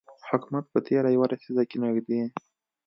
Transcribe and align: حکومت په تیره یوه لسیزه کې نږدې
حکومت 0.29 0.65
په 0.73 0.79
تیره 0.87 1.09
یوه 1.15 1.27
لسیزه 1.31 1.63
کې 1.69 1.77
نږدې 1.83 2.21